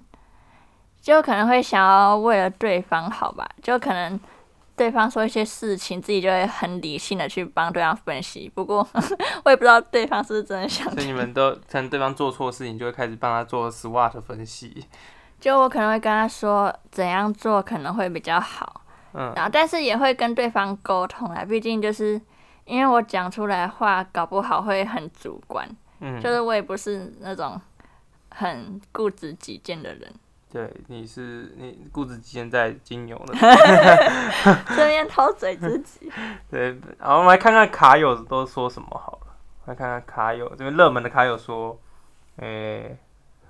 [1.00, 4.20] 就可能会想要为了对方好吧，就可能
[4.76, 8.52] 对方说一些事情，自己就会很理性的去帮对方分析。
[8.55, 8.87] 不过
[9.44, 10.90] 我也不知道对方是不是真的想。
[10.92, 14.85] 所以你们都趁对方做错事情，就会开始帮他做 SWOT 分析。
[15.38, 18.81] 就我可能会跟他说怎样做可能会比较好，
[19.12, 22.20] 嗯，然后但是也会跟对方沟通啦，毕竟就是
[22.64, 25.68] 因为我讲出来的话搞不好会很主观，
[26.01, 27.61] 嗯，就是我也不是那种
[28.31, 30.12] 很固执己见的人。
[30.51, 33.35] 对，你是你固执己见在金牛的，
[34.75, 36.11] 这边偷嘴自己。
[36.51, 39.35] 对，然后我们来看看卡友都说什么好了，
[39.66, 41.79] 来看看卡友这边热门的卡友说，
[42.37, 42.99] 诶、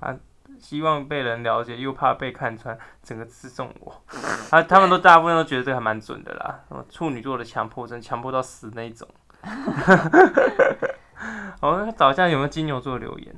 [0.01, 0.17] 欸，啊。
[0.59, 4.03] 希望被人了解，又怕被看穿，整个刺中我。
[4.51, 6.61] 啊，他们都大部分都觉得这个还蛮准的啦。
[6.69, 9.09] 什么处女座的强迫症，强迫到死那一种。
[11.61, 13.35] 我们找一下有没有金牛座留言。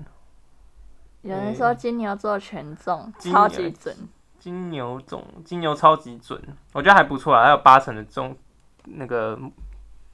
[1.22, 3.96] 有人说金牛座全中，超级准。
[4.38, 6.40] 金牛总，金牛超级准，
[6.72, 8.37] 我觉得还不错啊，还有八成的中，
[8.85, 9.38] 那个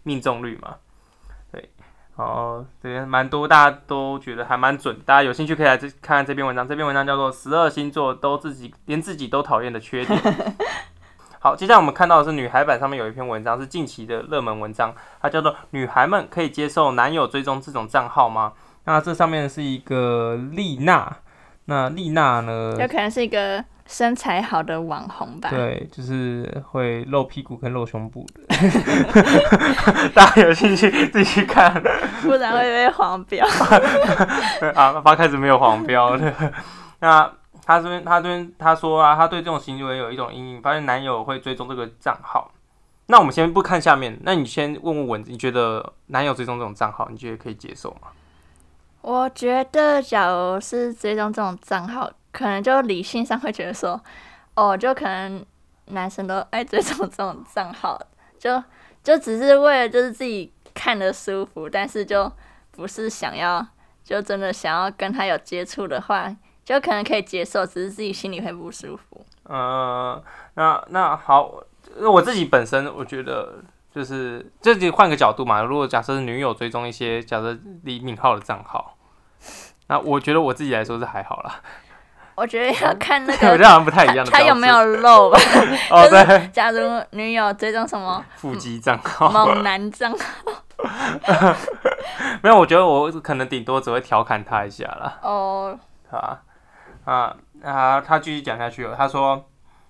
[0.03, 0.77] 命中率嘛。
[2.17, 4.97] 哦，这边蛮多，大家都觉得还蛮准。
[5.05, 6.67] 大家有兴趣可以来这看看这篇文章。
[6.67, 10.19] 这篇文章叫做《十二星座都自己连自己都讨厌的缺点》。
[11.41, 18.53] 好，接下来我们看到的是女孩版上面有一篇文章，是近期的热门文章，它叫做《女孩们可以接受男友追踪这种账号吗？》
[18.85, 21.17] 那这上面是一个丽娜，
[21.65, 22.77] 那丽娜呢？
[22.79, 25.51] 有可能是一个身材好的网红吧？
[25.51, 28.57] 对，就是会露屁股跟露胸部的，
[30.15, 31.73] 大家有兴趣自己去看，
[32.23, 33.47] 不然会被黄标。
[34.75, 36.53] 啊，发开始没有黄标的，
[37.01, 37.31] 那。
[37.67, 42.51] 他这边，他这边他说啊，他对这种行为有一种阴影，发现男友会追踪这个账号。
[43.07, 48.09] 那我们先不看下面，那你先问问文字，你觉得男友追踪这种账号，你觉得可以接受吗？
[49.01, 53.99] 我觉得，假如是追踪这种账号，可能就理性上会觉得说，
[54.55, 55.43] 哦，就可能
[55.87, 57.99] 男生都爱追踪这种账号，
[58.39, 58.63] 就
[59.03, 62.31] 就只是为了就是自己看得舒服，但是就
[62.73, 63.67] 不是想要，
[64.03, 66.35] 就真的想要跟他有接触的话。
[66.65, 69.23] 就可能可以接受，只是自己心里会不舒服。
[69.43, 71.63] 呃，那那好，
[72.01, 73.57] 我自己本身我觉得
[73.95, 75.61] 就是，自己换个角度嘛。
[75.61, 78.97] 如果假设是女友追踪一些假设李敏镐的账号，
[79.89, 81.61] 那我觉得我自己来说是还好啦。
[82.35, 85.39] 我觉得要看那 个，我觉得好像不太一样的他，他有没有露吧？
[85.91, 86.49] 哦，对。
[86.53, 91.55] 假如女友追踪什么 腹肌账号、猛男账号，
[92.43, 95.19] 没有，我觉得我可能顶多只会调侃他一下啦。
[95.23, 95.79] 哦，
[96.11, 96.39] 好啊。
[97.05, 98.01] 啊啊！
[98.01, 98.95] 他继续讲下去了。
[98.97, 99.45] 他说，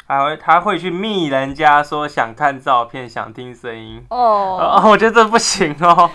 [0.09, 4.05] 还会他会去密人家，说想看照片，想听声音。
[4.11, 4.61] 哦、oh.
[4.61, 6.11] 啊，我觉得这不行哦。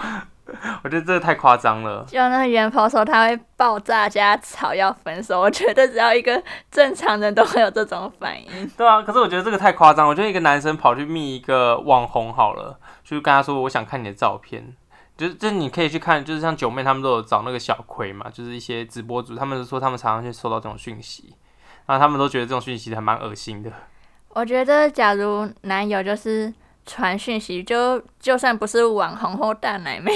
[0.83, 2.05] 我觉得这太夸张了。
[2.07, 8.67] 就那个原 po 说他会爆炸加吵要分手， 我觉得只要一个正常人都会有这种反应。
[8.77, 10.07] 对啊，可是我觉得这个太夸张。
[10.07, 14.75] 我觉得一个男生跑去密一个网红好了，就跟他说我想看你的照片。
[15.17, 21.35] 就是，就是你可以去看，就是像九妹他们都有找那个小葵嘛，就是一些直播主，他们说他们常常去收到这种讯息，
[21.85, 23.69] 然后他们都觉得这种讯息还蛮恶心的。
[24.29, 26.53] 我觉得，假如男友就是
[26.85, 30.11] 传讯息，就就算不是网红或大奶妹，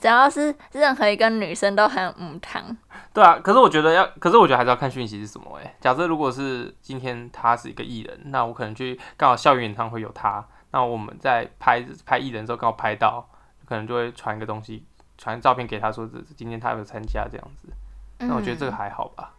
[0.00, 2.76] 只要是任何一个女生都很母汤。
[3.12, 13.28] 对啊，可是我觉得要，可是我觉得还是要看讯息是什么诶、欸，假设如果是今天他是一个艺人，那我可能去刚好校园演唱会有他，那我们在拍拍艺人的时候刚好拍到。
[13.68, 14.82] 可能就会传一个东西，
[15.18, 17.68] 传照片给他说，这今天他有参加这样子。
[18.16, 19.34] 那我觉得这个还好吧。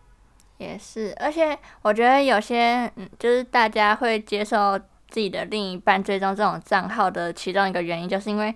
[0.60, 4.80] 嗯，也是，而且我觉得有些，嗯，就是大家会接受
[5.10, 8.54] 自己的另一半追踪这种账号的其中一个原因，就是因为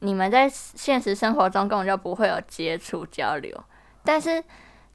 [0.00, 3.64] 你们在现实生活中根本就不会有接触交流，
[4.04, 4.42] 但是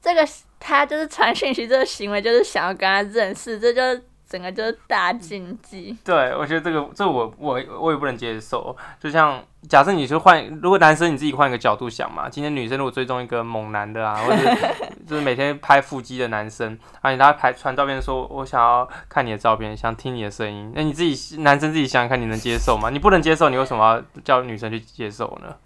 [0.00, 0.26] 这个
[0.58, 4.02] 他就是传讯息这个行为，就是想要跟他认识，这就。
[4.36, 5.96] 整个就是大禁忌。
[6.04, 8.76] 对，我觉得这个这、我我我也不能接受。
[9.00, 14.74] 就像假设你是换，如果男生你自己换一个角度想嘛，今天女生如果追踪一个猛男的啊，或者是
[15.08, 22.90] 就是每天拍腹肌的男生，啊，你他拍传照片说，我想要看你的照片，想听你的声音，那你自己男生自己想想看，你能接受吗？
[22.90, 25.56] 你不能接受，你为什么要叫女生去接受呢？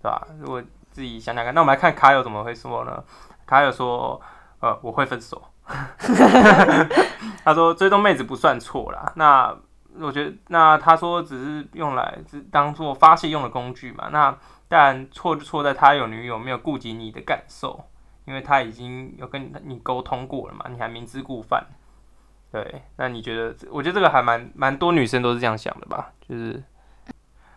[0.00, 0.24] 对吧？
[0.38, 3.02] 如果自己想想看，那我们来看卡友怎么会说呢？
[3.46, 4.20] 卡友说，
[4.60, 5.42] 呃，我会分手。
[7.44, 9.54] 他说追踪妹子不算错啦，那
[10.00, 12.18] 我觉得那他说只是用来
[12.50, 14.36] 当做发泄用的工具嘛，那
[14.68, 17.84] 但错就错在他有女友没有顾及你的感受，
[18.24, 21.64] 因为他已经有跟你沟通过了嘛，你还明知故犯。
[22.50, 23.54] 对，那你觉得？
[23.70, 26.12] 我觉得这个还蛮蛮多女生都是这样想的吧？
[26.28, 26.62] 就是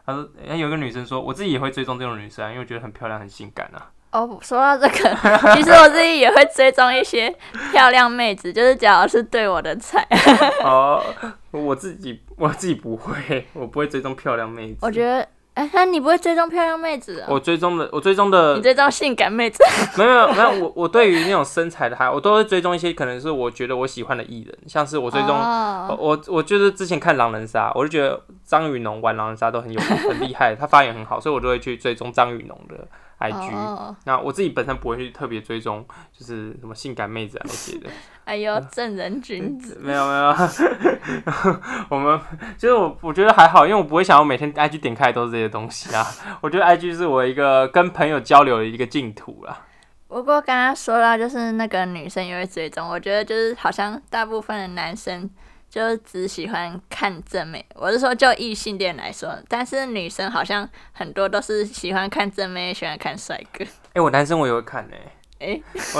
[0.05, 3.91] 他说，哎、有个女生说，我自己也会追踪这种女生，因为我觉得很漂亮很性感啊。
[4.15, 7.29] 哦，说到这个，其实我自己也会追踪一些
[7.73, 10.07] 漂亮妹子，就是只要是对我的菜。
[10.63, 11.03] 哦，
[11.51, 14.77] 我自己我自己不会，我不会追踪漂亮妹子。
[14.81, 17.25] 我觉得，哎，那你不会追踪漂亮妹子？
[17.27, 19.61] 我追踪的，我追踪的，你追踪性感妹子？
[19.97, 25.99] 没有没有我我对于那种身材的，还我都会追踪一些可能是我觉得我喜欢的艺人，像是我追踪、oh.
[25.99, 32.87] 我我就是之前看狼人杀，我就觉得张雨农玩狼人杀都很有很厉害，他发言很好，所以我就会去追踪张雨农的。
[33.19, 33.95] IG，、oh.
[34.03, 37.89] 那我自己本身不会去特别追踪，就是什么性感妹子啊那些的。
[38.25, 39.77] 哎呦，正人君子。
[39.81, 40.35] 没有没有，
[41.89, 42.19] 我们
[42.57, 46.05] 就是我我觉得还好，因为我不会想要每天 IG 点开都是这些东西啊。
[46.41, 49.61] 我觉得 IG 是我一个跟朋友交流的一个净土啦。
[50.07, 55.29] 不过刚刚说到就是那个女生也会追踪，我觉得就是好像大部分的男生。
[55.75, 63.65] 就只喜欢看正妹，我是说就异性恋来说，但是女生好像很多都是喜欢看正妹，喜欢看帅哥。
[63.65, 65.11] 哎、欸，我男生我也会看呢、欸。
[65.37, 65.61] 哎、欸，
[65.93, 65.99] 我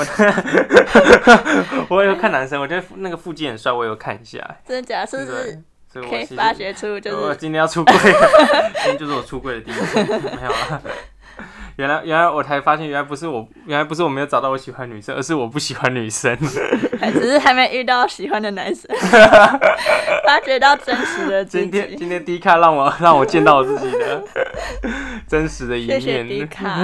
[1.96, 4.38] 我也会看男生，我觉得那个腹肌很帅，我也会看一下。
[4.66, 5.06] 真的假的？
[5.06, 5.62] 是不是？
[5.92, 8.12] 所以我可以发掘出就是我今天要出柜，今
[8.84, 10.82] 天就是我出柜的第一天，没有了。
[11.76, 16.34] 原来，原来我才发现，原来不是我，原来不是我没有找到我喜欢女生，而是我不喜欢女生，
[16.98, 18.90] 还 只是还没遇到喜欢的男生，
[20.24, 21.64] 发觉到真实的自己。
[21.64, 24.24] 今天，今天 D 卡让我 让我见到我自己的
[25.28, 26.00] 真实的一面。
[26.00, 26.78] 谢谢 D 卡。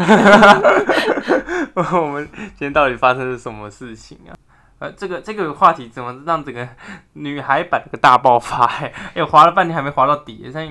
[1.75, 4.37] 我们今天到底发生了什么事情啊？
[4.79, 6.69] 呃，这个这个话题怎么让整个
[7.15, 8.67] 女孩版个大爆发？
[8.67, 10.69] 哎，哎，滑了半天还没滑到底，现在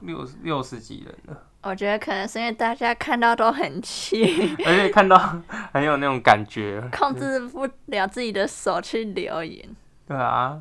[0.00, 1.40] 六六十几人了。
[1.64, 5.16] 我觉得可能是因为大家看到都很气， 而且看到
[5.72, 9.66] 很有那种感觉， 控制不了自己的手去留言。
[10.06, 10.60] 对啊，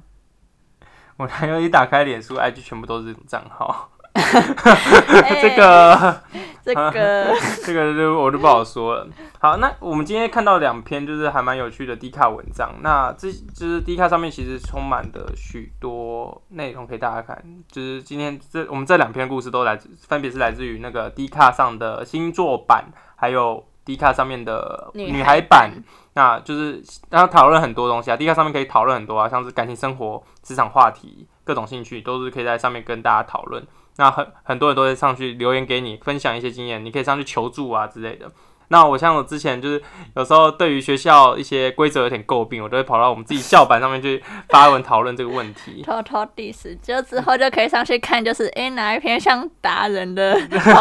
[1.17, 3.89] 我男友一打开脸书，IG 全部都是这种账号。
[5.41, 6.21] 这个，
[6.63, 7.33] 这个，
[7.65, 9.07] 这个就我就不好说了。
[9.39, 12.71] 好，那我们今天看到两篇就是还蛮有趣的 D 卡文章。
[12.81, 17.43] 那这就是 D 卡上面其实充满的许多内容给大家看。
[17.71, 22.85] 就是今天这我们这两篇故事都来自，分别是来自于那个 D 卡上的星座版，
[23.15, 25.71] 还有 D 卡上面的女孩版。
[26.13, 33.65] 那就是然后讨论很多东西啊，D 卡上面可以讨论很多啊，像是感情生活、职场话题、各种兴趣，都是可以在上面跟大家讨论。
[33.97, 38.31] 那很很多人都会上去留言给你，分享一些经验，你可以上去求助啊之类的。
[38.73, 39.79] 那我像我之前就是
[40.15, 45.83] 有时候对于学校一些规则有点诟病，我都会跑到我们自己校版上面去发文讨论这个问题。
[45.83, 50.35] 偷偷 diss，就之后就可以上去看， 就是诶、欸、哪一篇像达人的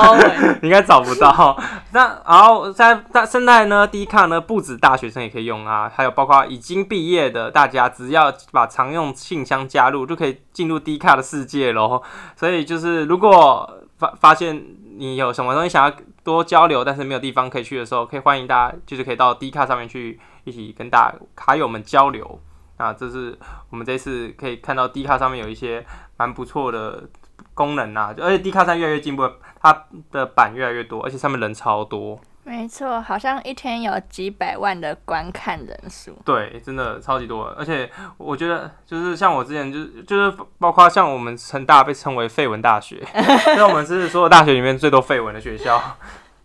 [0.63, 1.55] 应该找不到。
[1.93, 12.03] 那然后在在现在呢，D 卡呢不止大学生也可以用啊，还有包括已经毕业的大家，只要把常用信箱加入，就可以进入 D 卡的世界喽。
[12.37, 14.65] 所以就是如果发发现
[14.97, 15.95] 你有什么东西想要。
[16.25, 22.41] 多交流，但是没有地方可以去的时候，可以欢迎大家，就是可以到 D 卡上面去一起跟大家卡友们交流。
[22.79, 23.39] 啊，这是
[23.71, 25.85] 我们这次可以看到 D 卡上面有一些
[26.17, 27.09] 蛮不错的
[27.55, 32.19] 功能啊，而且 D 卡上越来越进步，它的版越来越多，而且上面人超多。
[32.45, 36.17] 没错，好像一天有几百万的观看人数。
[36.25, 37.89] 对，真的超级多，而且
[38.19, 42.97] 我觉得就是像我之前就是就是包括像我们成大被称为废文大学，
[43.55, 45.81] 因为我们是所有大学里面最多废文的学校。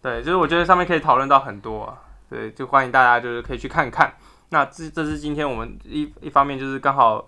[0.02, 1.98] 对，就是我觉得上面可以讨论到很多啊，
[2.30, 4.14] 对，就欢迎大家就是可以去看看。
[4.50, 7.26] 那这这是今天我们一一方面就是刚好。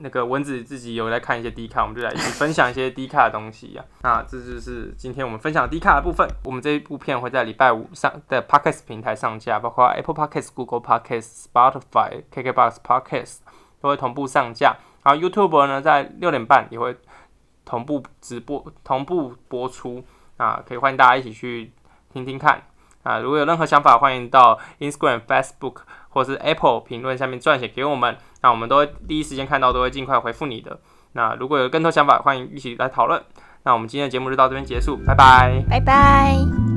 [0.00, 4.02] 那个蚊子自己有在看一些 D 卡，我们就来一起分享一些 D 卡的东西呀、啊。
[4.02, 6.28] 那这就是今天我们分享低卡的部分。
[6.44, 13.38] 我们这一部片会在礼拜五上的 Podcast 平台上架，包括 Apple Podcast、Google Podcast、Spotify、KKBox Podcast
[13.80, 14.76] 都会同步上架。
[15.02, 16.96] 然后 YouTube 呢，在六点半也会
[17.64, 20.04] 同步直播、同步播出。
[20.36, 21.72] 啊，可以欢迎大家一起去
[22.12, 22.62] 听听看。
[23.02, 25.78] 啊，如果有任何想法，欢迎到 Instagram、Facebook
[26.10, 30.78] 或是 Apple 评论下面撰写给我们，那我们都会第一时间看到，都会尽快回复你的。
[31.12, 33.22] 那如果有更多想法，欢迎一起来讨论。
[33.64, 36.67] 那我们今天的节目就到这边结束，拜拜，拜拜。